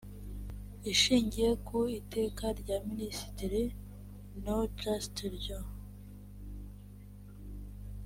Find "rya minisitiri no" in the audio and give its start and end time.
2.59-4.57